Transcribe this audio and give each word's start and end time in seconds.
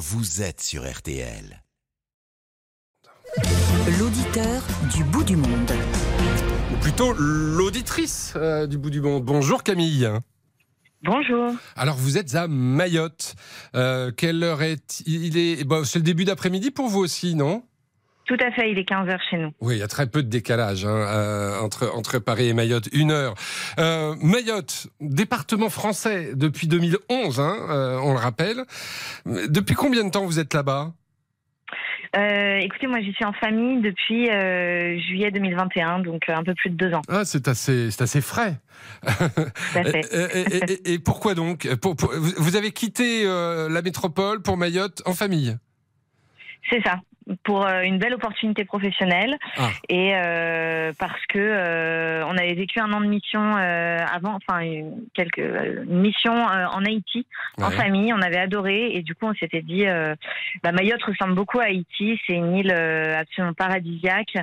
vous 0.00 0.40
êtes 0.40 0.62
sur 0.62 0.90
RTL. 0.90 1.62
L'auditeur 3.98 4.62
du 4.96 5.04
bout 5.04 5.24
du 5.24 5.36
monde. 5.36 5.72
Ou 6.72 6.76
plutôt 6.80 7.12
l'auditrice 7.12 8.32
euh, 8.36 8.66
du 8.66 8.78
bout 8.78 8.88
du 8.88 9.02
monde. 9.02 9.22
Bonjour 9.26 9.62
Camille. 9.62 10.08
Bonjour. 11.02 11.52
Alors 11.76 11.96
vous 11.96 12.16
êtes 12.16 12.34
à 12.34 12.48
Mayotte. 12.48 13.34
Euh, 13.74 14.10
quelle 14.10 14.42
heure 14.42 14.62
est 14.62 15.02
il 15.04 15.36
est 15.36 15.64
bon, 15.64 15.84
C'est 15.84 15.98
le 15.98 16.04
début 16.04 16.24
d'après-midi 16.24 16.70
pour 16.70 16.88
vous 16.88 17.00
aussi, 17.00 17.34
non? 17.34 17.62
Tout 18.30 18.36
à 18.46 18.52
fait, 18.52 18.70
il 18.70 18.78
est 18.78 18.88
15h 18.88 19.18
chez 19.28 19.38
nous. 19.38 19.50
Oui, 19.60 19.74
il 19.74 19.78
y 19.80 19.82
a 19.82 19.88
très 19.88 20.06
peu 20.06 20.22
de 20.22 20.28
décalage 20.28 20.84
hein, 20.84 20.88
euh, 20.94 21.58
entre, 21.58 21.90
entre 21.96 22.20
Paris 22.20 22.46
et 22.46 22.52
Mayotte, 22.54 22.88
une 22.92 23.10
heure. 23.10 23.34
Euh, 23.80 24.14
Mayotte, 24.22 24.86
département 25.00 25.68
français 25.68 26.30
depuis 26.36 26.68
2011, 26.68 27.40
hein, 27.40 27.56
euh, 27.70 27.98
on 28.00 28.12
le 28.12 28.20
rappelle. 28.20 28.62
Depuis 29.26 29.74
combien 29.74 30.04
de 30.04 30.10
temps 30.10 30.24
vous 30.26 30.38
êtes 30.38 30.54
là-bas? 30.54 30.92
Écoutez, 32.14 32.86
moi, 32.86 33.00
j'y 33.00 33.12
suis 33.14 33.24
en 33.24 33.32
famille 33.32 33.80
depuis 33.82 34.26
juillet 35.08 35.32
2021, 35.32 35.98
donc 35.98 36.28
un 36.28 36.44
peu 36.44 36.54
plus 36.54 36.70
de 36.70 36.76
deux 36.76 36.94
ans. 36.94 37.02
ah, 37.08 37.24
C'est 37.24 37.48
assez, 37.48 37.90
c'est 37.90 38.02
assez 38.02 38.20
frais. 38.20 38.60
Tout 39.02 39.12
à 39.74 39.82
fait. 39.84 40.00
et, 40.12 40.40
et- 40.40 40.72
et- 40.72 40.92
et 40.94 40.98
pourquoi 41.00 41.34
donc? 41.34 41.66
Pour- 41.82 41.96
pour- 41.96 42.12
vous 42.14 42.54
avez 42.56 42.70
quitté 42.70 43.24
la 43.24 43.82
métropole 43.82 44.40
pour 44.40 44.56
Mayotte 44.56 45.02
en 45.04 45.14
famille? 45.14 45.56
C'est 46.70 46.82
ça. 46.84 47.00
Pour 47.44 47.66
euh, 47.66 47.82
une 47.82 47.98
belle 47.98 48.14
opportunité 48.14 48.64
professionnelle 48.64 49.36
Ah. 49.56 49.68
et 49.88 50.14
euh, 50.16 50.92
parce 50.98 51.24
que 51.28 51.38
euh, 51.38 52.24
on 52.26 52.36
avait 52.36 52.54
vécu 52.54 52.80
un 52.80 52.92
an 52.92 53.00
de 53.00 53.06
mission 53.06 53.56
euh, 53.56 53.98
avant, 54.12 54.34
enfin 54.34 54.60
une, 54.60 55.04
quelques, 55.14 55.38
une 55.38 56.00
mission 56.00 56.32
euh, 56.32 56.66
en 56.66 56.84
Haïti 56.84 57.26
en 57.60 57.70
famille. 57.70 58.12
On 58.12 58.22
avait 58.22 58.38
adoré 58.38 58.90
et 58.94 59.02
du 59.02 59.14
coup 59.14 59.26
on 59.26 59.34
s'était 59.34 59.62
dit, 59.62 59.86
euh, 59.86 60.14
bah, 60.62 60.72
Mayotte 60.72 61.02
ressemble 61.04 61.34
beaucoup 61.34 61.60
à 61.60 61.64
Haïti. 61.64 62.18
C'est 62.26 62.34
une 62.34 62.56
île 62.56 62.74
euh, 62.76 63.20
absolument 63.20 63.54
paradisiaque. 63.54 64.34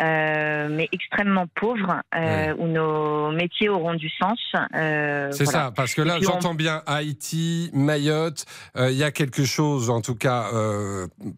Euh, 0.00 0.68
mais 0.70 0.88
extrêmement 0.92 1.46
pauvre, 1.54 2.02
euh, 2.14 2.54
où 2.58 2.66
nos 2.66 3.32
métiers 3.32 3.68
auront 3.68 3.94
du 3.94 4.08
sens. 4.10 4.38
euh, 4.74 5.30
C'est 5.32 5.44
voilà. 5.44 5.58
ça, 5.66 5.72
parce 5.74 5.94
que 5.94 6.02
là, 6.02 6.16
on- 6.18 6.22
j'entends 6.22 6.54
bien 6.54 6.82
Haïti, 6.86 7.70
Mayotte. 7.72 8.44
Il 8.78 8.92
y 8.92 9.04
a 9.04 9.10
quelque 9.10 9.44
chose, 9.44 9.90
en 9.90 10.00
tout 10.00 10.14
cas, 10.14 10.50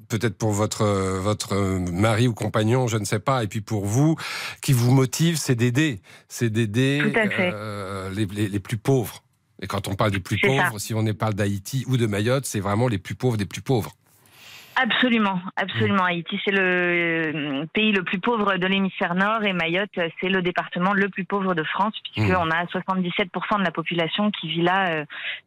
peut-être 0.09 0.37
pour 0.37 0.51
votre 0.53 0.85
votre 1.19 1.55
mari 1.91 2.29
ou 2.29 2.35
compagnon, 2.35 2.87
je 2.89 2.97
ne 2.99 3.05
sais 3.05 3.19
pas, 3.21 3.43
et 3.45 3.47
puis 3.49 3.61
pour 3.61 3.85
vous, 3.87 4.17
qui 4.63 4.73
vous 4.73 4.93
motive, 4.93 5.37
c'est 5.37 5.55
d'aider, 5.55 6.01
c'est 6.29 6.51
d'aider 6.51 7.03
les, 8.15 8.27
les- 8.27 8.49
les 8.49 8.61
plus 8.61 8.77
pauvres. 8.77 9.23
Et 9.61 9.67
quand 9.69 9.87
on 9.87 9.95
parle 9.95 10.11
des 10.11 10.19
plus 10.21 10.39
ça. 10.39 10.49
pauvres, 10.49 10.79
si 10.81 10.93
on 10.95 11.05
parle 11.15 11.35
d'Haïti 11.35 11.85
ou 11.89 11.97
de 11.97 12.07
Mayotte, 12.07 12.47
c'est 12.47 12.59
vraiment 12.61 12.89
les 12.89 12.99
plus 12.99 13.15
pauvres 13.15 13.37
des 13.37 13.47
plus 13.47 13.61
pauvres. 13.63 13.93
Absolument, 14.77 15.37
Mm. 15.37 15.51
absolument. 15.57 16.05
Haïti, 16.05 16.39
c'est 16.45 16.51
le 16.51 16.61
euh, 16.61 17.67
pays 17.75 17.93
le 17.93 18.03
plus 18.05 18.19
pauvre 18.21 18.57
de 18.57 18.67
l'hémisphère 18.67 19.15
nord 19.15 19.45
et 19.45 19.53
Mayotte, 19.53 19.91
c'est 20.21 20.29
le 20.29 20.43
département 20.43 20.93
le 20.93 21.09
plus 21.09 21.25
pauvre 21.25 21.55
de 21.55 21.63
France 21.63 21.95
puisqu'on 22.15 22.47
Mm. 22.47 22.53
a 22.53 22.65
77% 22.67 23.59
de 23.59 23.65
la 23.65 23.71
population 23.71 24.31
qui 24.31 24.49
vit 24.49 24.63
là 24.63 24.89
euh, 24.91 25.05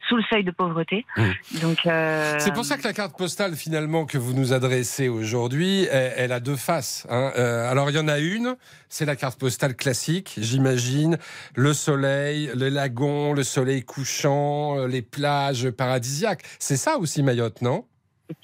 sous 0.08 0.16
le 0.18 0.23
seuil 0.30 0.44
de 0.44 0.52
pauvreté. 0.52 1.06
Mm. 1.18 1.59
Donc, 1.62 1.78
euh, 1.86 2.36
C'est 2.40 2.53
pour 2.53 2.66
ça 2.66 2.78
que 2.78 2.84
la 2.84 2.94
carte 2.94 3.18
postale 3.18 3.56
finalement 3.56 4.06
que 4.06 4.18
vous 4.18 4.34
nous 4.34 4.53
adressez 4.53 5.09
aujourd'hui, 5.09 5.88
elle, 5.92 6.14
elle 6.18 6.31
a 6.31 6.40
deux 6.40 6.56
faces. 6.56 7.08
hein. 7.09 7.31
Euh, 7.38 7.70
alors 7.70 7.90
il 7.90 7.96
y 7.96 8.00
en 8.00 8.08
a 8.08 8.20
une, 8.20 8.56
c'est 8.90 9.06
la 9.06 9.16
carte 9.16 9.40
postale 9.40 9.76
classique, 9.76 10.36
j'imagine, 10.38 11.18
le 11.56 11.73
soleil, 11.73 12.52
le 12.56 12.70
lagon, 12.70 13.34
le 13.34 13.44
soleil 13.44 13.84
couchant, 13.84 14.78
euh, 14.80 14.88
les 14.88 15.02
plages 15.02 15.70
paradisiaques. 15.72 16.44
C'est 16.59 16.78
ça 16.78 16.98
aussi 16.98 17.23
Mayotte, 17.23 17.62
non? 17.62 17.86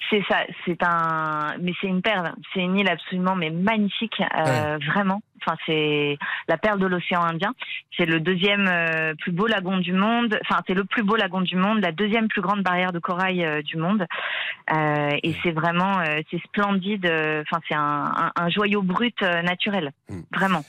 C'est 0.09 0.23
ça, 0.29 0.39
c'est 0.65 0.83
un, 0.83 1.55
mais 1.59 1.73
c'est 1.81 1.87
une 1.87 2.01
perle. 2.01 2.33
C'est 2.53 2.59
une 2.61 2.77
île 2.77 2.89
absolument 2.89 3.35
mais 3.35 3.49
magnifique, 3.49 4.21
euh, 4.37 4.77
vraiment. 4.87 5.21
Enfin, 5.43 5.57
c'est 5.65 6.19
la 6.47 6.57
perle 6.57 6.79
de 6.79 6.85
l'océan 6.85 7.23
Indien. 7.23 7.53
C'est 7.97 8.05
le 8.05 8.19
deuxième 8.19 8.67
euh, 8.67 9.15
plus 9.15 9.31
beau 9.31 9.47
lagon 9.47 9.77
du 9.77 9.91
monde. 9.91 10.37
Enfin, 10.47 10.61
c'est 10.67 10.75
le 10.75 10.83
plus 10.83 11.01
beau 11.01 11.15
lagon 11.15 11.41
du 11.41 11.55
monde, 11.55 11.79
la 11.81 11.91
deuxième 11.91 12.27
plus 12.27 12.41
grande 12.41 12.61
barrière 12.61 12.91
de 12.91 12.99
corail 12.99 13.43
euh, 13.43 13.61
du 13.63 13.77
monde. 13.77 14.05
Et 15.23 15.35
c'est 15.43 15.51
vraiment, 15.51 16.01
c'est 16.29 16.41
splendide. 16.43 17.05
Enfin, 17.05 17.61
c'est 17.67 17.75
un, 17.75 18.11
un, 18.15 18.31
un 18.35 18.49
joyau 18.49 18.81
brut 18.83 19.19
naturel, 19.21 19.91
Mm. 20.09 20.21
vraiment. 20.35 20.63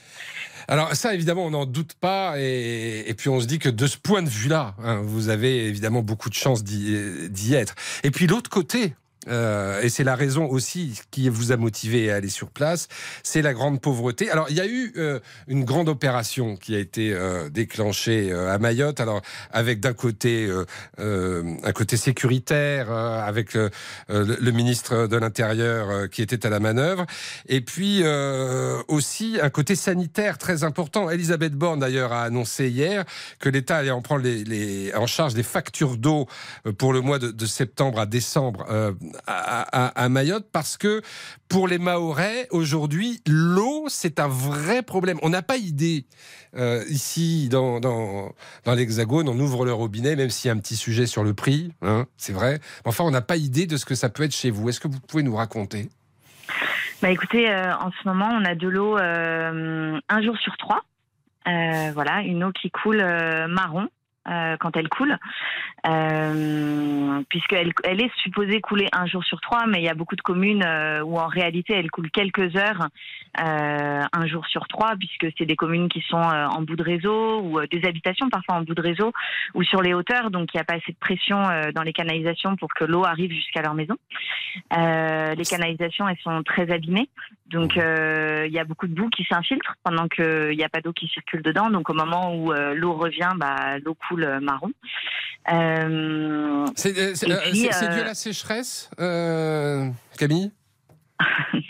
Alors 0.68 0.94
ça, 0.94 1.14
évidemment, 1.14 1.46
on 1.46 1.50
n'en 1.50 1.66
doute 1.66 1.94
pas. 2.00 2.34
Et, 2.38 3.08
et 3.08 3.14
puis 3.14 3.28
on 3.28 3.40
se 3.40 3.46
dit 3.46 3.58
que 3.58 3.68
de 3.68 3.86
ce 3.86 3.98
point 3.98 4.22
de 4.22 4.28
vue-là, 4.28 4.74
hein, 4.82 5.00
vous 5.02 5.28
avez 5.28 5.66
évidemment 5.66 6.02
beaucoup 6.02 6.28
de 6.28 6.34
chance 6.34 6.64
d'y 6.64 7.54
être. 7.54 7.74
Et 8.04 8.10
puis 8.10 8.26
l'autre 8.26 8.50
côté, 8.50 8.94
euh, 9.28 9.80
et 9.82 9.88
c'est 9.88 10.04
la 10.04 10.16
raison 10.16 10.46
aussi 10.46 11.00
qui 11.10 11.28
vous 11.28 11.52
a 11.52 11.56
motivé 11.56 12.10
à 12.10 12.16
aller 12.16 12.28
sur 12.28 12.50
place, 12.50 12.88
c'est 13.22 13.42
la 13.42 13.52
grande 13.54 13.80
pauvreté. 13.80 14.30
Alors 14.30 14.46
il 14.50 14.56
y 14.56 14.60
a 14.60 14.66
eu 14.66 14.92
euh, 14.96 15.20
une 15.48 15.64
grande 15.64 15.88
opération 15.88 16.56
qui 16.56 16.74
a 16.74 16.78
été 16.78 17.12
euh, 17.12 17.48
déclenchée 17.50 18.32
euh, 18.32 18.52
à 18.52 18.58
Mayotte. 18.58 19.00
Alors 19.00 19.22
avec 19.52 19.80
d'un 19.80 19.92
côté 19.92 20.46
euh, 20.46 20.64
euh, 20.98 21.54
un 21.62 21.72
côté 21.72 21.96
sécuritaire, 21.96 22.90
avec 22.92 23.54
le, 23.54 23.70
le 24.08 24.50
ministre 24.50 25.06
de 25.06 25.16
l'Intérieur 25.16 26.08
qui 26.10 26.22
était 26.22 26.46
à 26.46 26.50
la 26.50 26.60
manœuvre, 26.60 27.06
et 27.48 27.60
puis 27.60 28.02
aussi 28.88 29.38
un 29.40 29.50
côté 29.50 29.74
sanitaire 29.76 30.38
très 30.38 30.64
important. 30.64 31.10
Elisabeth 31.10 31.54
Borne 31.54 31.80
d'ailleurs 31.80 32.12
a 32.12 32.24
annoncé 32.24 32.68
hier 32.68 33.04
que 33.38 33.48
l'État 33.48 33.76
allait 33.78 33.90
en 33.90 34.02
prendre 34.02 34.22
les, 34.22 34.44
les- 34.44 34.94
en 34.94 35.06
charge 35.06 35.34
des 35.34 35.42
factures 35.42 35.96
d'eau 35.96 36.26
pour 36.78 36.92
le 36.92 37.00
mois 37.00 37.18
de, 37.18 37.30
de 37.30 37.46
septembre 37.46 37.98
à 38.00 38.06
décembre 38.06 38.66
à, 39.26 40.08
Mayotte 40.08 40.46
parce 40.52 40.76
que 40.76 41.02
pour 41.48 41.68
les 41.68 41.78
Mahorais 41.78 42.48
aujourd'hui 42.50 43.20
l'eau 43.26 43.86
c'est 43.88 44.20
un 44.20 44.28
vrai 44.28 44.82
problème. 44.82 45.18
On 45.22 45.30
n'a 45.30 45.42
pas 45.42 45.56
idée 45.56 46.06
euh, 46.56 46.84
ici 46.88 47.48
dans, 47.48 47.80
dans, 47.80 48.32
l'Hexagone 48.66 49.28
on 49.28 49.38
ouvre 49.38 49.64
le 49.64 49.72
robinet 49.72 50.16
même 50.16 50.30
s'il 50.30 50.48
y 50.48 50.50
a 50.50 50.54
un 50.54 50.58
petit 50.58 50.76
sujet 50.76 51.06
sur 51.06 51.24
le 51.24 51.34
prix, 51.34 51.72
hein, 51.82 52.06
c'est 52.16 52.32
vrai. 52.32 52.60
Enfin 52.84 53.04
on 53.04 53.10
n'a 53.10 53.22
pas 53.22 53.36
idée 53.36 53.66
de 53.66 53.76
ce 53.76 53.84
que 53.84 53.94
ça 53.94 54.08
peut 54.08 54.22
être 54.22 54.34
chez 54.34 54.50
vous. 54.50 54.68
Est-ce 54.68 54.80
que 54.80 54.88
vous 54.88 55.00
pouvez 55.00 55.22
nous 55.22 55.36
raconter? 55.36 55.88
Bah 57.00 57.10
écoutez, 57.10 57.50
euh, 57.50 57.74
en 57.74 57.90
ce 57.90 58.08
moment, 58.08 58.28
on 58.32 58.44
a 58.44 58.54
de 58.54 58.68
l'eau 58.68 58.96
euh, 58.96 59.98
un 60.08 60.22
jour 60.22 60.36
sur 60.38 60.56
trois. 60.56 60.82
Voilà, 61.44 62.20
une 62.20 62.44
eau 62.44 62.52
qui 62.52 62.70
coule 62.70 63.04
marron. 63.48 63.88
Euh, 64.28 64.56
quand 64.58 64.76
elle 64.76 64.88
coule, 64.88 65.16
euh, 65.86 67.22
puisqu'elle 67.28 67.72
elle 67.82 68.00
est 68.00 68.12
supposée 68.18 68.60
couler 68.60 68.88
un 68.92 69.06
jour 69.06 69.24
sur 69.24 69.40
trois, 69.40 69.66
mais 69.66 69.78
il 69.78 69.84
y 69.84 69.88
a 69.88 69.94
beaucoup 69.94 70.14
de 70.14 70.22
communes 70.22 70.62
euh, 70.64 71.02
où 71.02 71.18
en 71.18 71.26
réalité 71.26 71.74
elle 71.74 71.90
coule 71.90 72.10
quelques 72.10 72.54
heures 72.56 72.88
euh, 73.40 74.02
un 74.12 74.26
jour 74.26 74.46
sur 74.46 74.68
trois, 74.68 74.94
puisque 74.96 75.26
c'est 75.36 75.44
des 75.44 75.56
communes 75.56 75.88
qui 75.88 76.02
sont 76.02 76.16
en 76.16 76.62
bout 76.62 76.76
de 76.76 76.84
réseau 76.84 77.40
ou 77.40 77.66
des 77.66 77.84
habitations 77.84 78.28
parfois 78.28 78.56
en 78.56 78.62
bout 78.62 78.74
de 78.74 78.82
réseau 78.82 79.12
ou 79.54 79.64
sur 79.64 79.82
les 79.82 79.92
hauteurs, 79.92 80.30
donc 80.30 80.54
il 80.54 80.56
n'y 80.56 80.60
a 80.60 80.64
pas 80.64 80.74
assez 80.74 80.92
de 80.92 80.98
pression 80.98 81.42
dans 81.74 81.82
les 81.82 81.92
canalisations 81.92 82.54
pour 82.56 82.72
que 82.74 82.84
l'eau 82.84 83.04
arrive 83.04 83.32
jusqu'à 83.32 83.62
leur 83.62 83.74
maison. 83.74 83.96
Les 84.70 85.44
canalisations, 85.44 86.08
elles 86.08 86.18
sont 86.22 86.42
très 86.44 86.70
abîmées, 86.70 87.08
donc 87.52 87.76
euh, 87.76 88.44
il 88.46 88.52
y 88.52 88.58
a 88.58 88.64
beaucoup 88.64 88.86
de 88.86 88.94
boue 88.94 89.08
qui 89.10 89.24
s'infiltre 89.24 89.76
pendant 89.84 90.08
qu'il 90.08 90.56
n'y 90.56 90.64
a 90.64 90.68
pas 90.68 90.80
d'eau 90.80 90.92
qui 90.92 91.06
circule 91.08 91.42
dedans. 91.42 91.70
Donc 91.70 91.90
au 91.90 91.94
moment 91.94 92.34
où 92.34 92.52
euh, 92.52 92.74
l'eau 92.74 92.94
revient, 92.94 93.30
bah, 93.36 93.78
l'eau 93.84 93.94
coule 94.08 94.24
euh, 94.24 94.40
marron. 94.40 94.72
Euh, 95.52 96.66
C'est 96.74 96.92
dû 96.92 97.32
à 97.32 98.04
la 98.04 98.14
sécheresse, 98.14 98.90
Camille? 100.18 100.50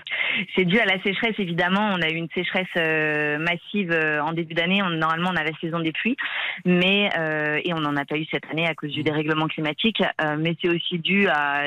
C'est 0.57 0.65
dû 0.65 0.79
à 0.79 0.87
la 0.87 1.01
sécheresse, 1.03 1.35
évidemment. 1.39 1.93
On 1.95 2.01
a 2.01 2.09
eu 2.09 2.15
une 2.15 2.29
sécheresse 2.35 2.67
euh, 2.77 3.39
massive 3.39 3.91
euh, 3.93 4.21
en 4.21 4.33
début 4.33 4.55
d'année. 4.55 4.83
On- 4.83 4.89
Normalement, 4.91 5.31
on 5.33 5.37
a 5.37 5.45
la 5.45 5.55
saison 5.61 5.81
des 5.81 5.93
pluies, 5.93 6.17
mais 6.65 7.11
euh, 7.19 7.61
et 7.65 7.75
on 7.75 7.81
n'en 7.81 7.97
a 7.97 8.05
pas 8.05 8.17
eu 8.17 8.25
cette 8.31 8.45
année 8.51 8.67
à 8.67 8.75
cause 8.75 8.91
du 8.93 9.03
dérèglement 9.03 9.47
climatique. 9.47 10.03
Euh, 10.23 10.37
mais 10.39 10.57
c'est 10.63 10.69
aussi 10.69 10.99
dû 10.99 11.29
à 11.29 11.65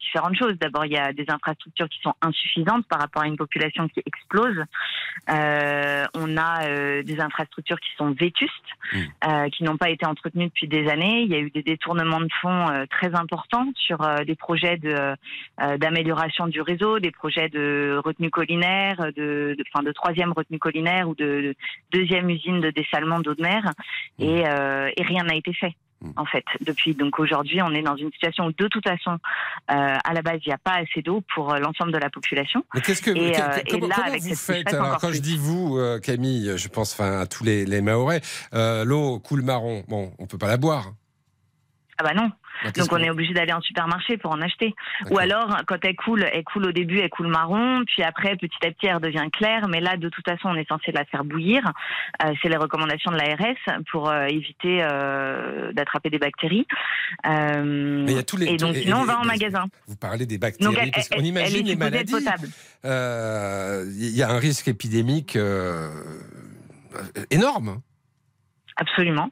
différentes 0.00 0.36
choses. 0.36 0.54
D'abord, 0.60 0.84
il 0.84 0.92
y 0.92 0.98
a 0.98 1.12
des 1.12 1.24
infrastructures 1.28 1.88
qui 1.88 2.00
sont 2.02 2.14
insuffisantes 2.20 2.86
par 2.88 3.00
rapport 3.00 3.22
à 3.22 3.26
une 3.26 3.36
population 3.36 3.88
qui 3.88 4.02
explose. 4.04 4.62
On 5.28 6.36
a 6.36 7.02
des 7.02 7.20
infrastructures 7.20 7.80
qui 7.80 7.90
sont 7.96 8.10
vétustes, 8.12 8.52
euh, 9.26 9.48
qui 9.50 9.64
n'ont 9.64 9.76
pas 9.76 9.90
été 9.90 10.04
entretenues 10.06 10.46
depuis 10.46 10.68
des 10.68 10.88
années. 10.88 11.22
Il 11.22 11.30
y 11.30 11.34
a 11.34 11.38
eu 11.38 11.50
des 11.50 11.62
détournements 11.62 12.20
de 12.20 12.28
fonds 12.40 12.66
très 12.90 13.14
importants 13.14 13.68
sur 13.76 13.98
des 14.26 14.34
projets 14.36 14.76
de 14.76 15.14
d'amélioration 15.78 16.46
du 16.46 16.60
réseau, 16.60 16.98
des 16.98 17.10
projets 17.10 17.21
de 17.30 18.00
retenue 18.04 18.30
collinaire, 18.30 18.96
de, 19.16 19.54
de, 19.56 19.64
enfin, 19.72 19.82
de 19.84 19.92
troisième 19.92 20.32
retenue 20.32 20.58
collinaire 20.58 21.08
ou 21.08 21.14
de, 21.14 21.24
de 21.24 21.54
deuxième 21.92 22.28
usine 22.30 22.60
de 22.60 22.70
dessalement 22.70 23.20
d'eau 23.20 23.34
de 23.34 23.42
mer, 23.42 23.72
et, 24.18 24.42
euh, 24.46 24.90
et 24.96 25.02
rien 25.02 25.24
n'a 25.24 25.34
été 25.34 25.52
fait. 25.52 25.74
En 26.16 26.24
fait, 26.24 26.44
depuis 26.60 26.94
donc 26.96 27.20
aujourd'hui, 27.20 27.62
on 27.62 27.70
est 27.72 27.82
dans 27.82 27.94
une 27.94 28.10
situation 28.10 28.46
où 28.46 28.52
de 28.52 28.66
toute 28.66 28.82
façon, 28.82 29.12
euh, 29.70 29.96
à 30.02 30.12
la 30.12 30.20
base, 30.22 30.40
il 30.44 30.48
n'y 30.48 30.52
a 30.52 30.58
pas 30.58 30.72
assez 30.78 31.00
d'eau 31.00 31.22
pour 31.32 31.54
euh, 31.54 31.58
l'ensemble 31.60 31.92
de 31.92 31.98
la 31.98 32.10
population. 32.10 32.64
Mais 32.74 32.80
qu'est-ce 32.80 33.02
que 33.02 33.10
Et, 33.10 33.30
que- 33.30 33.40
euh, 33.40 33.48
que- 33.50 33.60
et 33.60 33.70
comment, 33.70 33.86
là, 33.86 33.94
comment 33.94 34.08
avec 34.08 34.22
vous 34.22 34.34
faites 34.34 34.74
alors 34.74 34.98
quand 34.98 35.12
je 35.12 35.20
dis 35.20 35.36
vous, 35.38 35.78
euh, 35.78 36.00
Camille, 36.00 36.54
je 36.56 36.66
pense 36.68 36.92
enfin 36.94 37.20
à 37.20 37.26
tous 37.26 37.44
les, 37.44 37.64
les 37.66 37.80
Mahorais, 37.82 38.20
euh, 38.52 38.84
l'eau 38.84 39.20
coule 39.20 39.42
marron. 39.42 39.84
Bon, 39.86 40.12
on 40.18 40.26
peut 40.26 40.38
pas 40.38 40.48
la 40.48 40.56
boire. 40.56 40.92
Ah 41.98 42.02
bah 42.02 42.14
non. 42.14 42.32
Donc 42.76 42.92
on 42.92 42.98
est 42.98 43.10
obligé 43.10 43.34
d'aller 43.34 43.52
en 43.52 43.60
supermarché 43.60 44.16
pour 44.16 44.32
en 44.32 44.40
acheter. 44.40 44.74
Ou 45.10 45.18
alors, 45.18 45.56
quand 45.66 45.78
elle 45.84 45.96
coule, 45.96 46.24
elle 46.32 46.44
coule 46.44 46.66
au 46.66 46.72
début, 46.72 47.00
elle 47.00 47.10
coule 47.10 47.28
marron, 47.28 47.82
puis 47.86 48.02
après, 48.02 48.36
petit 48.36 48.66
à 48.66 48.70
petit, 48.70 48.86
elle 48.86 49.00
devient 49.00 49.28
claire. 49.32 49.68
Mais 49.68 49.80
là, 49.80 49.96
de 49.96 50.08
toute 50.08 50.24
façon, 50.24 50.48
on 50.48 50.54
est 50.54 50.68
censé 50.68 50.92
la 50.92 51.04
faire 51.04 51.24
bouillir. 51.24 51.72
Euh, 52.24 52.32
c'est 52.42 52.48
les 52.48 52.56
recommandations 52.56 53.10
de 53.10 53.16
l'ARS 53.16 53.80
pour 53.90 54.10
euh, 54.10 54.26
éviter 54.26 54.80
euh, 54.82 55.72
d'attraper 55.72 56.10
des 56.10 56.18
bactéries. 56.18 56.66
Mais 57.24 58.12
y 58.12 58.18
a 58.18 58.22
tous 58.22 58.36
les, 58.36 58.46
et 58.46 58.56
donc, 58.56 58.76
sinon, 58.76 58.98
on 59.00 59.04
va 59.04 59.18
en 59.18 59.24
magasin. 59.24 59.66
Vous 59.86 59.96
parlez 59.96 60.26
des 60.26 60.38
bactéries, 60.38 60.74
donc, 60.74 60.92
parce 60.92 61.08
qu'on 61.08 61.20
imagine 61.20 61.66
les 61.66 61.76
maladies. 61.76 62.14
Il 62.84 64.16
y 64.16 64.22
a 64.22 64.30
un 64.30 64.38
risque 64.38 64.68
épidémique 64.68 65.38
énorme. 67.30 67.80
Absolument. 68.76 69.30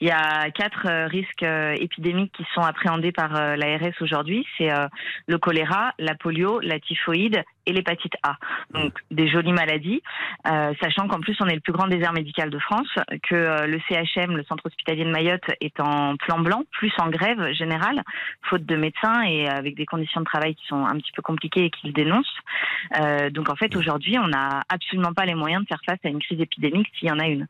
Il 0.00 0.08
y 0.08 0.10
a 0.10 0.50
quatre 0.50 0.86
euh, 0.86 1.06
risques 1.06 1.42
euh, 1.42 1.74
épidémiques 1.78 2.32
qui 2.32 2.46
sont 2.54 2.62
appréhendés 2.62 3.12
par 3.12 3.36
euh, 3.36 3.56
l'ARS 3.56 3.92
aujourd'hui. 4.00 4.46
C'est 4.56 4.70
le 5.26 5.38
choléra, 5.38 5.92
la 5.98 6.14
polio, 6.14 6.60
la 6.60 6.80
typhoïde 6.80 7.42
et 7.66 7.72
l'hépatite 7.72 8.14
A. 8.22 8.36
Donc 8.72 8.94
des 9.10 9.28
jolies 9.28 9.52
maladies, 9.52 10.02
sachant 10.44 11.08
qu'en 11.08 11.20
plus 11.20 11.36
on 11.40 11.46
est 11.46 11.54
le 11.54 11.60
plus 11.60 11.72
grand 11.72 11.86
désert 11.86 12.12
médical 12.12 12.50
de 12.50 12.58
France, 12.58 12.88
que 13.28 13.66
le 13.66 13.80
CHM, 13.88 14.36
le 14.36 14.44
centre 14.44 14.66
hospitalier 14.66 15.04
de 15.04 15.10
Mayotte, 15.10 15.44
est 15.60 15.78
en 15.80 16.16
plan 16.16 16.40
blanc, 16.40 16.62
plus 16.72 16.92
en 16.98 17.08
grève 17.08 17.52
générale, 17.52 18.02
faute 18.42 18.64
de 18.64 18.76
médecins 18.76 19.22
et 19.22 19.48
avec 19.48 19.76
des 19.76 19.86
conditions 19.86 20.20
de 20.20 20.26
travail 20.26 20.54
qui 20.54 20.66
sont 20.66 20.84
un 20.84 20.96
petit 20.96 21.12
peu 21.14 21.22
compliquées 21.22 21.66
et 21.66 21.70
qu'ils 21.70 21.92
dénoncent. 21.92 22.40
donc 23.30 23.48
en 23.50 23.56
fait 23.56 23.76
aujourd'hui 23.76 24.18
on 24.18 24.28
n'a 24.28 24.62
absolument 24.68 25.12
pas 25.12 25.26
les 25.26 25.34
moyens 25.34 25.62
de 25.62 25.68
faire 25.68 25.82
face 25.86 26.00
à 26.04 26.08
une 26.08 26.20
crise 26.20 26.40
épidémique 26.40 26.88
s'il 26.98 27.08
y 27.08 27.12
en 27.12 27.18
a 27.18 27.26
une. 27.26 27.46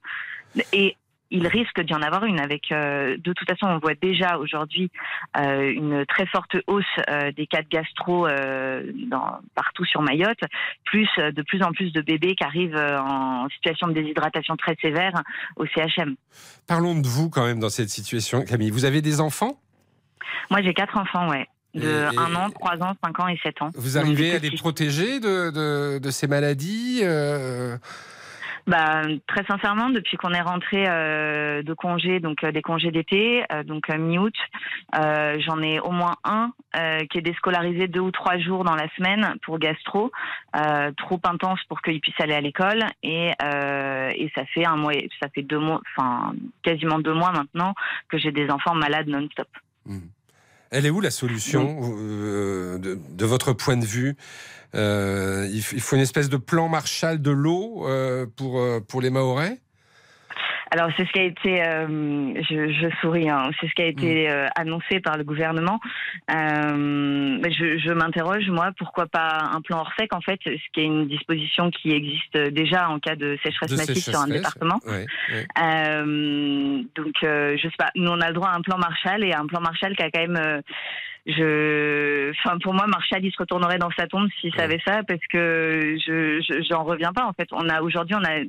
Et 0.72 0.96
il 1.30 1.46
risque 1.46 1.80
d'y 1.80 1.94
en 1.94 2.02
avoir 2.02 2.24
une. 2.24 2.40
Avec, 2.40 2.72
euh, 2.72 3.16
de 3.16 3.32
toute 3.32 3.48
façon, 3.48 3.66
on 3.66 3.78
voit 3.78 3.94
déjà 3.94 4.38
aujourd'hui 4.38 4.90
euh, 5.36 5.70
une 5.70 6.04
très 6.06 6.26
forte 6.26 6.56
hausse 6.66 6.84
euh, 7.08 7.32
des 7.32 7.46
cas 7.46 7.62
de 7.62 7.68
gastro 7.68 8.28
dans, 9.08 9.38
partout 9.54 9.84
sur 9.84 10.02
Mayotte, 10.02 10.40
plus 10.84 11.08
de 11.18 11.42
plus 11.42 11.62
en 11.62 11.72
plus 11.72 11.92
de 11.92 12.00
bébés 12.00 12.34
qui 12.34 12.44
arrivent 12.44 12.76
en 12.76 13.48
situation 13.50 13.88
de 13.88 13.92
déshydratation 13.92 14.56
très 14.56 14.76
sévère 14.80 15.12
au 15.56 15.66
CHM. 15.66 16.16
Parlons 16.66 16.98
de 16.98 17.06
vous 17.06 17.30
quand 17.30 17.44
même 17.44 17.60
dans 17.60 17.70
cette 17.70 17.90
situation, 17.90 18.44
Camille. 18.44 18.70
Vous 18.70 18.84
avez 18.84 19.02
des 19.02 19.20
enfants? 19.20 19.58
Moi, 20.50 20.62
j'ai 20.62 20.74
quatre 20.74 20.96
enfants, 20.96 21.28
ouais. 21.28 21.46
De 21.74 22.06
1 22.18 22.34
an, 22.34 22.50
3 22.50 22.82
ans, 22.82 22.94
5 23.04 23.20
ans 23.20 23.28
et 23.28 23.38
7 23.44 23.62
ans. 23.62 23.70
Vous 23.74 23.96
arrivez 23.96 24.34
à 24.34 24.38
les 24.38 24.50
protéger 24.50 25.20
de, 25.20 25.50
de, 25.50 25.98
de 25.98 26.10
ces 26.10 26.26
maladies 26.26 27.02
bah, 28.66 29.02
très 29.26 29.44
sincèrement, 29.44 29.90
depuis 29.90 30.16
qu'on 30.16 30.32
est 30.32 30.40
rentré 30.40 30.84
euh, 30.88 31.62
de 31.62 31.74
congés, 31.74 32.20
donc 32.20 32.44
euh, 32.44 32.52
des 32.52 32.62
congés 32.62 32.90
d'été, 32.90 33.44
euh, 33.52 33.62
donc 33.62 33.88
mi-août, 33.88 34.34
j'en 34.92 35.62
ai 35.62 35.80
au 35.80 35.90
moins 35.90 36.16
un 36.24 36.52
qui 37.10 37.18
est 37.18 37.22
déscolarisé 37.22 37.88
deux 37.88 38.00
ou 38.00 38.10
trois 38.10 38.38
jours 38.38 38.64
dans 38.64 38.74
la 38.74 38.88
semaine 38.96 39.34
pour 39.42 39.58
gastro, 39.58 40.12
trop 40.96 41.20
intense 41.24 41.60
pour 41.68 41.82
qu'il 41.82 42.00
puisse 42.00 42.18
aller 42.20 42.34
à 42.34 42.40
l'école, 42.40 42.84
et, 43.02 43.30
et 43.30 44.32
ça 44.34 44.44
fait 44.46 44.64
un 44.64 44.76
mois, 44.76 44.92
ça 45.20 45.28
fait 45.34 45.42
deux 45.42 45.58
mois, 45.58 45.80
enfin 45.96 46.32
quasiment 46.62 46.98
deux 46.98 47.14
mois 47.14 47.32
maintenant 47.32 47.74
que 48.08 48.18
j'ai 48.18 48.32
des 48.32 48.50
enfants 48.50 48.74
malades 48.74 49.08
non-stop. 49.08 49.48
Mmh. 49.86 49.98
Elle 50.70 50.86
est 50.86 50.90
où 50.90 51.00
la 51.00 51.10
solution 51.10 51.80
de, 52.78 52.98
de, 53.10 53.24
votre 53.24 53.52
point 53.52 53.76
de 53.76 53.84
vue 53.84 54.16
euh, 54.74 55.48
il, 55.52 55.62
faut 55.62 55.96
une 55.96 56.02
espèce 56.02 56.28
de 56.28 56.36
plan 56.36 56.68
Marshall 56.68 57.20
de 57.20 57.30
l'eau 57.30 57.86
euh, 57.88 58.26
pour, 58.36 58.60
euh, 58.60 58.80
pour 58.80 59.00
les 59.00 59.10
Mahorais? 59.10 59.58
Alors 60.70 60.90
c'est 60.96 61.04
ce 61.04 61.12
qui 61.12 61.18
a 61.18 61.24
été, 61.24 61.62
euh, 61.62 62.34
je, 62.48 62.72
je, 62.72 62.96
souris, 63.00 63.28
hein, 63.28 63.50
c'est 63.60 63.68
ce 63.68 63.74
qui 63.74 63.82
a 63.82 63.86
été 63.86 64.28
mm. 64.28 64.30
euh, 64.30 64.46
annoncé 64.56 65.00
par 65.00 65.16
le 65.16 65.24
gouvernement. 65.24 65.80
Euh, 66.30 67.38
je, 67.42 67.78
je 67.78 67.92
m'interroge 67.92 68.48
moi, 68.50 68.70
pourquoi 68.78 69.06
pas 69.06 69.38
un 69.52 69.60
plan 69.60 69.78
hors 69.78 69.92
sec 69.98 70.14
en 70.14 70.20
fait, 70.20 70.38
ce 70.44 70.70
qui 70.72 70.80
est 70.80 70.84
une 70.84 71.08
disposition 71.08 71.70
qui 71.70 71.90
existe 71.90 72.36
déjà 72.52 72.88
en 72.88 73.00
cas 73.00 73.16
de 73.16 73.36
sécheresse 73.42 73.76
massive 73.76 73.96
sur 73.96 74.20
un 74.20 74.28
département. 74.28 74.78
donc 74.84 77.14
je 77.22 77.62
sais 77.62 77.76
pas, 77.76 77.90
nous 77.96 78.10
on 78.10 78.20
a 78.20 78.28
le 78.28 78.34
droit 78.34 78.50
à 78.50 78.56
un 78.56 78.62
plan 78.62 78.78
Marshall 78.78 79.24
et 79.24 79.32
un 79.32 79.46
plan 79.46 79.60
Marshall 79.60 79.96
qui 79.96 80.02
a 80.02 80.10
quand 80.10 80.26
même 80.26 80.62
je, 81.26 82.30
enfin 82.30 82.58
pour 82.58 82.74
moi, 82.74 82.86
Marshall 82.86 83.24
il 83.24 83.32
se 83.32 83.38
retournerait 83.38 83.78
dans 83.78 83.90
sa 83.98 84.06
tombe 84.06 84.28
s'il 84.40 84.54
savait 84.54 84.80
ça 84.86 85.02
parce 85.06 85.24
que 85.30 85.96
je, 86.06 86.62
j'en 86.68 86.84
reviens 86.84 87.12
pas 87.12 87.26
en 87.26 87.32
fait. 87.32 87.48
On 87.52 87.68
a 87.68 87.82
aujourd'hui, 87.82 88.14
on 88.14 88.24
a 88.24 88.40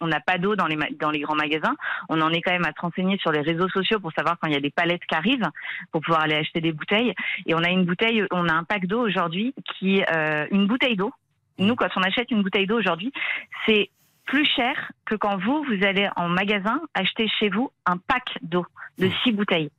on 0.00 0.06
n'a 0.06 0.20
pas 0.20 0.38
d'eau 0.38 0.56
dans 0.56 0.66
les, 0.66 0.76
dans 1.00 1.10
les 1.10 1.20
grands 1.20 1.34
magasins. 1.34 1.76
On 2.08 2.20
en 2.20 2.30
est 2.32 2.42
quand 2.42 2.52
même 2.52 2.64
à 2.64 2.72
se 2.72 2.80
renseigner 2.80 3.18
sur 3.18 3.32
les 3.32 3.40
réseaux 3.40 3.68
sociaux 3.68 4.00
pour 4.00 4.12
savoir 4.12 4.38
quand 4.38 4.48
il 4.48 4.54
y 4.54 4.56
a 4.56 4.60
des 4.60 4.70
palettes 4.70 5.04
qui 5.08 5.14
arrivent 5.14 5.50
pour 5.92 6.00
pouvoir 6.00 6.22
aller 6.22 6.34
acheter 6.34 6.60
des 6.60 6.72
bouteilles. 6.72 7.14
Et 7.46 7.54
on 7.54 7.62
a 7.62 7.70
une 7.70 7.84
bouteille, 7.84 8.24
on 8.30 8.48
a 8.48 8.52
un 8.52 8.64
pack 8.64 8.86
d'eau 8.86 9.00
aujourd'hui 9.00 9.54
qui, 9.64 10.02
euh, 10.10 10.46
une 10.50 10.66
bouteille 10.66 10.96
d'eau. 10.96 11.12
Nous, 11.58 11.74
quand 11.74 11.88
on 11.96 12.02
achète 12.02 12.30
une 12.30 12.42
bouteille 12.42 12.66
d'eau 12.66 12.78
aujourd'hui, 12.78 13.12
c'est 13.64 13.90
plus 14.26 14.44
cher 14.44 14.92
que 15.06 15.14
quand 15.14 15.38
vous, 15.38 15.64
vous 15.64 15.84
allez 15.86 16.08
en 16.16 16.28
magasin 16.28 16.80
acheter 16.94 17.28
chez 17.28 17.48
vous 17.48 17.70
un 17.86 17.96
pack 17.96 18.38
d'eau 18.42 18.66
de 18.98 19.08
six 19.22 19.32
bouteilles. 19.32 19.70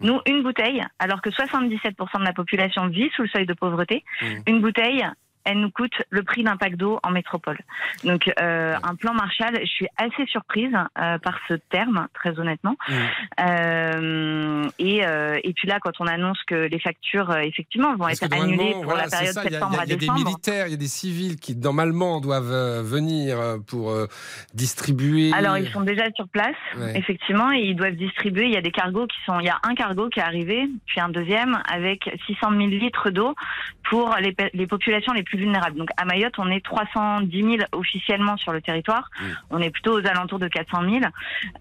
Nous, 0.00 0.20
une 0.26 0.42
bouteille, 0.42 0.84
alors 0.98 1.22
que 1.22 1.30
77% 1.30 2.18
de 2.18 2.24
la 2.24 2.32
population 2.32 2.88
vit 2.88 3.10
sous 3.14 3.22
le 3.22 3.28
seuil 3.28 3.46
de 3.46 3.54
pauvreté, 3.54 4.04
mmh. 4.20 4.26
une 4.46 4.60
bouteille, 4.60 5.06
elle 5.44 5.60
nous 5.60 5.70
coûte 5.70 5.94
le 6.10 6.22
prix 6.22 6.42
d'un 6.44 6.56
pack 6.56 6.76
d'eau 6.76 6.98
en 7.02 7.10
métropole. 7.10 7.58
Donc 8.04 8.30
euh, 8.40 8.74
un 8.82 8.94
plan 8.94 9.14
Marshall, 9.14 9.58
je 9.60 9.70
suis 9.70 9.86
assez 9.96 10.26
surprise 10.26 10.72
euh, 10.98 11.18
par 11.18 11.38
ce 11.48 11.54
terme, 11.54 12.08
très 12.14 12.38
honnêtement. 12.38 12.76
Mmh. 12.88 12.92
Euh, 13.40 14.68
et, 14.78 14.98
et 14.98 15.52
puis 15.54 15.68
là, 15.68 15.78
quand 15.80 15.92
on 16.00 16.06
annonce 16.06 16.38
que 16.46 16.54
les 16.54 16.78
factures, 16.78 17.34
effectivement, 17.38 17.94
vont 17.96 18.08
être 18.08 18.24
annulées 18.32 18.74
pour 18.82 18.94
la 18.94 19.08
période 19.08 19.34
septembre 19.34 19.80
à 19.80 19.86
décembre. 19.86 19.86
Il 19.86 19.90
y 19.90 19.92
a 19.92 19.96
des 19.96 20.24
militaires, 20.24 20.66
il 20.66 20.70
y 20.70 20.74
a 20.74 20.78
des 20.78 20.86
civils 20.86 21.36
qui 21.36 21.56
normalement 21.56 22.20
doivent 22.20 22.82
venir 22.84 23.38
pour 23.66 23.94
distribuer. 24.54 25.32
Alors 25.32 25.58
ils 25.58 25.70
sont 25.70 25.80
déjà 25.80 26.04
sur 26.14 26.28
place, 26.28 26.56
effectivement, 26.94 27.52
et 27.52 27.60
ils 27.60 27.76
doivent 27.76 27.96
distribuer. 27.96 28.46
Il 28.46 28.52
y 28.52 28.56
a 28.56 28.62
des 28.62 28.70
cargos 28.70 29.06
qui 29.06 29.16
sont. 29.24 29.40
Il 29.40 29.46
y 29.46 29.50
a 29.50 29.58
un 29.62 29.74
cargo 29.74 30.08
qui 30.08 30.20
est 30.20 30.24
arrivé, 30.24 30.68
puis 30.86 31.00
un 31.00 31.08
deuxième 31.08 31.62
avec 31.70 32.10
600 32.26 32.50
000 32.50 32.58
litres 32.68 33.10
d'eau 33.10 33.34
pour 33.88 34.14
les, 34.20 34.34
les 34.52 34.66
populations 34.66 35.12
les 35.12 35.22
plus 35.22 35.29
vulnérables. 35.36 35.76
Donc 35.76 35.90
à 35.96 36.04
Mayotte, 36.04 36.38
on 36.38 36.50
est 36.50 36.64
310 36.64 37.42
000 37.42 37.56
officiellement 37.72 38.36
sur 38.36 38.52
le 38.52 38.60
territoire. 38.60 39.10
Mmh. 39.20 39.24
On 39.50 39.58
est 39.60 39.70
plutôt 39.70 40.00
aux 40.00 40.06
alentours 40.06 40.38
de 40.38 40.48
400 40.48 40.82
000. 40.82 40.96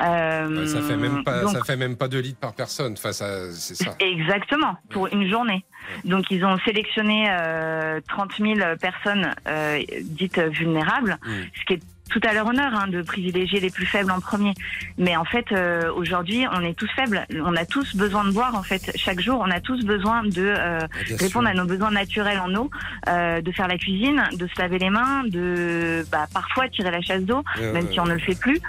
Euh, 0.01 0.66
ça 0.66 0.81
fait 0.81 0.98
même 0.98 1.24
pas, 1.24 1.48
ça 1.48 1.63
fait 1.63 1.77
même 1.77 1.98
pas 1.98 2.07
2 2.07 2.19
litres 2.19 2.39
par 2.39 2.54
personne. 2.54 2.94
Enfin, 2.94 3.13
ça, 3.13 3.51
c'est 3.51 3.75
ça. 3.75 3.95
Exactement, 4.00 4.77
pour 4.89 5.07
une 5.07 5.30
journée. 5.30 5.66
Donc 6.06 6.25
ils 6.30 6.45
ont 6.45 6.57
sélectionné 6.60 7.27
euh, 7.30 8.00
30 8.07 8.31
000 8.39 8.59
personnes 8.80 9.33
euh, 9.47 9.81
dites 10.04 10.40
vulnérables, 10.40 11.18
mmh. 11.23 11.31
ce 11.59 11.66
qui 11.66 11.73
est 11.73 11.81
tout 12.09 12.19
à 12.28 12.33
leur 12.33 12.47
honneur 12.47 12.73
hein, 12.73 12.87
de 12.87 13.01
privilégier 13.01 13.59
les 13.59 13.69
plus 13.69 13.85
faibles 13.85 14.11
en 14.11 14.19
premier. 14.19 14.54
Mais 14.97 15.16
en 15.16 15.25
fait, 15.25 15.45
euh, 15.51 15.92
aujourd'hui, 15.94 16.45
on 16.51 16.61
est 16.61 16.73
tous 16.73 16.89
faibles. 16.95 17.25
On 17.44 17.56
a 17.56 17.66
tous 17.66 17.95
besoin 17.95 18.25
de 18.25 18.31
boire. 18.31 18.56
En 18.56 18.63
fait, 18.63 18.92
chaque 18.95 19.19
jour, 19.19 19.39
on 19.39 19.49
a 19.51 19.59
tous 19.59 19.83
besoin 19.85 20.23
de 20.23 20.31
euh, 20.37 20.80
répondre 21.19 21.47
à 21.47 21.54
nos 21.54 21.66
besoins 21.66 21.92
naturels 21.92 22.39
en 22.39 22.54
eau, 22.56 22.69
euh, 23.07 23.42
de 23.42 23.51
faire 23.51 23.68
la 23.68 23.78
cuisine, 23.78 24.23
de 24.33 24.47
se 24.47 24.59
laver 24.59 24.80
les 24.80 24.89
mains, 24.89 25.23
de 25.25 26.06
bah, 26.11 26.28
parfois 26.33 26.68
tirer 26.69 26.92
la 26.92 27.01
chasse 27.01 27.23
d'eau, 27.23 27.44
même 27.59 27.89
si 27.92 27.99
on 27.99 28.06
ne 28.06 28.13
le 28.13 28.19
fait 28.19 28.37
plus. 28.39 28.59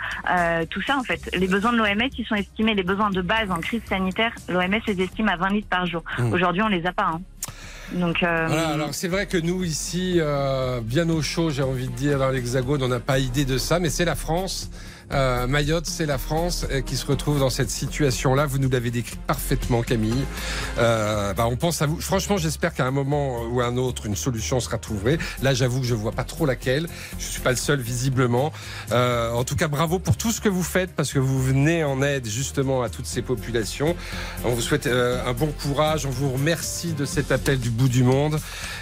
tout 0.71 0.83
ça, 0.83 0.97
en 0.97 1.03
fait, 1.03 1.31
les 1.35 1.49
besoins 1.49 1.73
de 1.73 1.79
l'OMS, 1.79 2.11
ils 2.17 2.27
sont 2.27 2.35
estimés 2.35 2.75
les 2.75 2.83
besoins 2.83 3.11
de 3.11 3.23
base 3.23 3.51
en 3.51 3.61
crise 3.61 3.83
sanitaire. 3.89 4.33
L'OMS 4.49 4.81
les 4.87 5.03
estime 5.03 5.29
à 5.29 5.37
20 5.37 5.49
litres 5.51 5.69
par 5.69 5.87
jour. 5.87 6.03
Mmh. 6.19 6.33
Aujourd'hui, 6.33 6.63
on 6.63 6.69
les 6.69 6.87
a 6.87 6.93
pas. 6.93 7.11
Hein. 7.15 7.21
Euh, 8.23 8.47
voilà, 8.47 8.69
alors 8.69 8.95
c'est 8.95 9.09
vrai 9.09 9.27
que 9.27 9.37
nous 9.37 9.65
ici, 9.65 10.15
euh, 10.17 10.81
bien 10.83 11.09
au 11.09 11.23
chaud, 11.23 11.51
j'ai 11.51 11.63
envie 11.63 11.89
de 11.89 11.95
dire, 11.95 12.19
dans 12.19 12.31
l'Hexagone, 12.31 12.83
on 12.83 12.89
n'a 12.89 13.01
pas 13.01 13.19
idée 13.19 13.45
de 13.45 13.59
ça, 13.59 13.79
mais 13.79 13.91
c'est 13.91 14.05
la 14.05 14.15
France. 14.15 14.71
Euh, 15.13 15.47
Mayotte, 15.47 15.87
c'est 15.87 16.07
la 16.07 16.19
France 16.19 16.67
euh, 16.71 16.83
qui 16.83 16.97
se 16.97 17.05
retrouve 17.07 17.41
dans 17.41 17.51
cette 17.51 17.71
situation-là. 17.71 18.47
Vous 18.47 18.59
nous 18.59 18.71
l'avez 18.71 18.91
décrit 18.91 19.19
parfaitement, 19.27 19.83
Camille. 19.83 20.25
Euh, 20.79 21.33
bah, 21.35 21.47
on 21.49 21.57
pense 21.57 21.83
à 21.83 21.87
vous. 21.87 22.01
Franchement, 22.01 22.37
j'espère 22.37 22.75
qu'à 22.75 22.87
un 22.87 22.91
moment 22.91 23.43
ou 23.51 23.61
à 23.61 23.67
un 23.67 23.77
autre, 23.77 24.07
une 24.07 24.17
solution 24.17 24.61
sera 24.61 24.79
trouvée. 24.79 25.19
Là, 25.43 25.53
j'avoue 25.53 25.81
que 25.81 25.87
je 25.87 25.95
vois 25.95 26.13
pas 26.13 26.25
trop 26.25 26.47
laquelle. 26.47 26.89
Je 27.19 27.25
suis 27.25 27.41
pas 27.41 27.51
le 27.51 27.57
seul, 27.57 27.81
visiblement. 27.81 28.53
En 28.93 29.45
tout 29.45 29.57
cas, 29.57 29.69
bravo 29.69 29.99
pour 29.99 30.17
tout 30.17 30.31
ce 30.31 30.41
que 30.41 30.49
vous 30.49 30.63
faites 30.63 30.91
parce 30.95 31.13
que 31.13 31.19
vous 31.19 31.43
venez 31.43 31.85
en 31.85 32.03
aide 32.03 32.27
justement 32.27 32.83
à 32.83 32.89
toutes 32.89 33.07
ces 33.07 33.23
populations. 33.23 33.97
On 34.45 34.51
vous 34.51 34.61
souhaite 34.61 34.87
un 34.87 35.33
bon 35.33 35.53
courage. 35.63 36.07
On 36.07 36.11
vous 36.11 36.31
remercie 36.33 36.93
de 36.93 37.05
cet 37.05 37.33
appel 37.33 37.59
du 37.59 37.71
bout 37.71 37.89
du 37.89 38.05
monde 38.05 38.39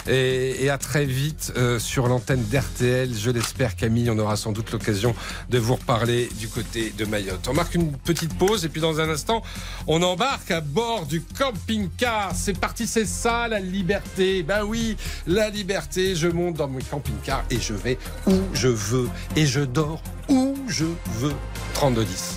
et, 0.07 0.69
à 0.71 0.79
très 0.79 1.05
vite 1.05 1.53
sur 1.79 2.09
l'antenne 2.09 2.45
d'RTL. 2.45 3.15
Je 3.15 3.31
l'espère, 3.31 3.77
Camille. 3.77 4.11
On 4.11 4.19
aura 4.19 4.37
sans 4.37 4.53
doute 4.53 4.73
l'occasion 4.73 5.15
de 5.51 5.59
vous 5.59 5.77
reparler 5.77 6.18
du 6.27 6.49
côté 6.49 6.93
de 6.97 7.05
Mayotte. 7.05 7.47
On 7.49 7.55
marque 7.55 7.75
une 7.75 7.93
petite 7.93 8.37
pause 8.37 8.65
et 8.65 8.69
puis 8.69 8.81
dans 8.81 9.01
un 9.01 9.09
instant, 9.09 9.43
on 9.87 10.03
embarque 10.03 10.51
à 10.51 10.61
bord 10.61 11.07
du 11.07 11.23
camping-car. 11.23 12.33
C'est 12.35 12.59
parti, 12.59 12.87
c'est 12.87 13.07
ça 13.07 13.49
la 13.49 13.61
liberté. 13.61 14.43
Ben 14.43 14.65
oui, 14.65 14.97
la 15.27 15.51
liberté. 15.51 16.15
Je 16.15 16.29
monte 16.29 16.57
dans 16.57 16.69
mon 16.69 16.81
camping-car 16.81 17.45
et 17.51 17.61
je 17.61 17.75
vais 17.75 17.99
où 18.27 18.35
je 18.53 18.69
veux 18.69 19.09
et 19.37 19.47
je 19.47 19.61
dors 19.61 20.03
où 20.29 20.57
je 20.69 20.87
veux. 21.21 21.35
32 21.75 22.05
10. 22.05 22.35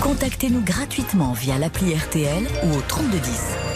Contactez-nous 0.00 0.60
gratuitement 0.60 1.32
via 1.32 1.58
l'appli 1.58 1.94
RTL 1.94 2.46
ou 2.64 2.76
au 2.76 2.80
3210. 2.82 3.75